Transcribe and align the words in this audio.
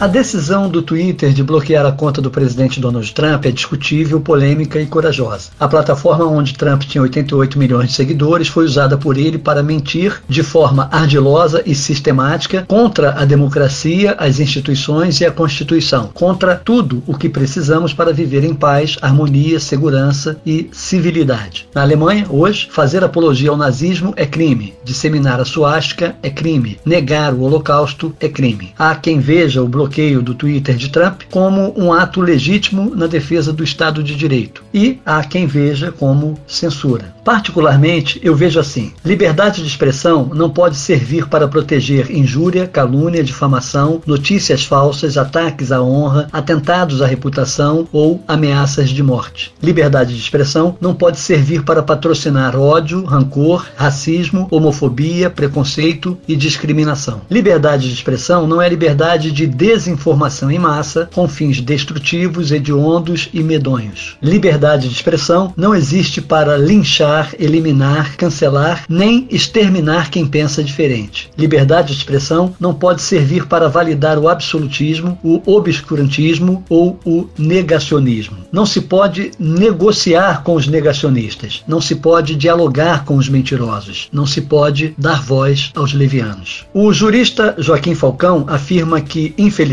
A 0.00 0.08
decisão 0.08 0.68
do 0.68 0.82
Twitter 0.82 1.32
de 1.32 1.42
bloquear 1.42 1.86
a 1.86 1.92
conta 1.92 2.20
do 2.20 2.30
presidente 2.30 2.80
Donald 2.80 3.14
Trump 3.14 3.46
é 3.46 3.50
discutível, 3.50 4.20
polêmica 4.20 4.80
e 4.80 4.86
corajosa. 4.86 5.50
A 5.58 5.68
plataforma 5.68 6.26
onde 6.26 6.54
Trump 6.54 6.82
tinha 6.82 7.00
88 7.00 7.56
milhões 7.58 7.90
de 7.90 7.94
seguidores 7.94 8.48
foi 8.48 8.64
usada 8.64 8.98
por 8.98 9.16
ele 9.16 9.38
para 9.38 9.62
mentir 9.62 10.20
de 10.28 10.42
forma 10.42 10.88
ardilosa 10.90 11.62
e 11.64 11.76
sistemática 11.76 12.64
contra 12.66 13.12
a 13.12 13.24
democracia, 13.24 14.16
as 14.18 14.40
instituições 14.40 15.20
e 15.20 15.24
a 15.24 15.30
Constituição, 15.30 16.10
contra 16.12 16.56
tudo 16.56 17.02
o 17.06 17.16
que 17.16 17.28
precisamos 17.28 17.94
para 17.94 18.12
viver 18.12 18.42
em 18.44 18.52
paz, 18.52 18.98
harmonia, 19.00 19.60
segurança 19.60 20.36
e 20.44 20.68
civilidade. 20.72 21.68
Na 21.72 21.82
Alemanha, 21.82 22.26
hoje, 22.28 22.68
fazer 22.70 23.04
apologia 23.04 23.50
ao 23.50 23.56
nazismo 23.56 24.12
é 24.16 24.26
crime, 24.26 24.74
disseminar 24.84 25.40
a 25.40 25.44
suástica 25.44 26.16
é 26.20 26.28
crime, 26.28 26.78
negar 26.84 27.32
o 27.32 27.42
holocausto 27.42 28.12
é 28.20 28.28
crime. 28.28 28.74
Há 28.76 28.96
quem 28.96 29.20
veja 29.20 29.62
o 29.62 29.68
bloqueio 29.68 29.93
bloqueio 29.94 30.20
do 30.20 30.34
Twitter 30.34 30.74
de 30.74 30.88
Trump 30.88 31.22
como 31.30 31.72
um 31.76 31.92
ato 31.92 32.20
legítimo 32.20 32.94
na 32.96 33.06
defesa 33.06 33.52
do 33.52 33.62
Estado 33.62 34.02
de 34.02 34.16
Direito. 34.16 34.64
E 34.74 34.98
há 35.06 35.22
quem 35.22 35.46
veja 35.46 35.92
como 35.92 36.36
censura. 36.48 37.14
Particularmente, 37.24 38.20
eu 38.22 38.34
vejo 38.34 38.58
assim: 38.58 38.92
liberdade 39.04 39.62
de 39.62 39.68
expressão 39.68 40.30
não 40.34 40.50
pode 40.50 40.76
servir 40.76 41.28
para 41.28 41.48
proteger 41.48 42.10
injúria, 42.10 42.66
calúnia, 42.66 43.22
difamação, 43.24 44.02
notícias 44.04 44.64
falsas, 44.64 45.16
ataques 45.16 45.72
à 45.72 45.80
honra, 45.80 46.28
atentados 46.32 47.00
à 47.00 47.06
reputação 47.06 47.88
ou 47.92 48.22
ameaças 48.28 48.90
de 48.90 49.02
morte. 49.02 49.54
Liberdade 49.62 50.14
de 50.14 50.20
expressão 50.20 50.76
não 50.80 50.94
pode 50.94 51.18
servir 51.18 51.62
para 51.62 51.82
patrocinar 51.82 52.56
ódio, 52.56 53.04
rancor, 53.04 53.64
racismo, 53.76 54.48
homofobia, 54.50 55.30
preconceito 55.30 56.18
e 56.28 56.36
discriminação. 56.36 57.22
Liberdade 57.30 57.88
de 57.88 57.94
expressão 57.94 58.46
não 58.46 58.60
é 58.60 58.68
liberdade 58.68 59.30
de 59.30 59.46
desinformação 59.74 60.50
em 60.50 60.58
massa 60.58 61.08
com 61.12 61.26
fins 61.26 61.60
destrutivos, 61.60 62.52
hediondos 62.52 63.28
e 63.34 63.42
medonhos. 63.42 64.16
Liberdade 64.22 64.88
de 64.88 64.94
expressão 64.94 65.52
não 65.56 65.74
existe 65.74 66.22
para 66.22 66.56
linchar 66.56 67.34
eliminar, 67.38 68.16
cancelar, 68.16 68.84
nem 68.88 69.26
exterminar 69.30 70.10
quem 70.10 70.24
pensa 70.24 70.62
diferente. 70.62 71.28
Liberdade 71.36 71.88
de 71.88 71.94
expressão 71.94 72.54
não 72.60 72.72
pode 72.72 73.02
servir 73.02 73.46
para 73.46 73.68
validar 73.68 74.16
o 74.18 74.28
absolutismo, 74.28 75.18
o 75.22 75.42
obscurantismo 75.44 76.64
ou 76.68 76.98
o 77.04 77.28
negacionismo. 77.36 78.36
Não 78.52 78.64
se 78.64 78.80
pode 78.80 79.32
negociar 79.38 80.42
com 80.44 80.54
os 80.54 80.68
negacionistas, 80.68 81.64
não 81.66 81.80
se 81.80 81.96
pode 81.96 82.36
dialogar 82.36 83.04
com 83.04 83.16
os 83.16 83.28
mentirosos, 83.28 84.08
não 84.12 84.26
se 84.26 84.42
pode 84.42 84.94
dar 84.96 85.20
voz 85.20 85.72
aos 85.74 85.92
levianos. 85.92 86.64
O 86.72 86.92
jurista 86.92 87.56
Joaquim 87.58 87.94
Falcão 87.94 88.44
afirma 88.46 89.00
que, 89.00 89.34
infelizmente, 89.36 89.63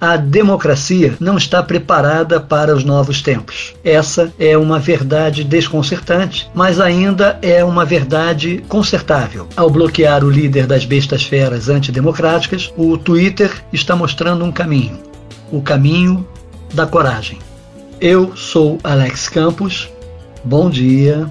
a 0.00 0.16
democracia 0.16 1.14
não 1.20 1.36
está 1.36 1.62
preparada 1.62 2.40
para 2.40 2.74
os 2.74 2.84
novos 2.84 3.22
tempos. 3.22 3.74
Essa 3.84 4.32
é 4.38 4.56
uma 4.56 4.78
verdade 4.78 5.44
desconcertante, 5.44 6.50
mas 6.54 6.80
ainda 6.80 7.38
é 7.42 7.64
uma 7.64 7.84
verdade 7.84 8.64
consertável. 8.68 9.48
Ao 9.56 9.70
bloquear 9.70 10.24
o 10.24 10.30
líder 10.30 10.66
das 10.66 10.84
bestas 10.84 11.22
feras 11.22 11.68
antidemocráticas, 11.68 12.72
o 12.76 12.96
Twitter 12.96 13.50
está 13.72 13.94
mostrando 13.94 14.44
um 14.44 14.52
caminho. 14.52 14.98
O 15.52 15.60
caminho 15.60 16.26
da 16.72 16.86
coragem. 16.86 17.38
Eu 18.00 18.36
sou 18.36 18.78
Alex 18.82 19.28
Campos. 19.28 19.88
Bom 20.44 20.68
dia 20.68 21.30